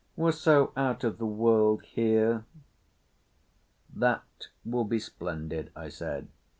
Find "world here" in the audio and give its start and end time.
1.27-2.45